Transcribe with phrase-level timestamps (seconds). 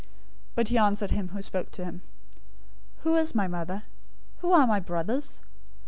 [0.01, 0.07] 012:048
[0.55, 2.01] But he answered him who spoke to him,
[3.01, 3.83] "Who is my mother?
[4.39, 5.41] Who are my brothers?"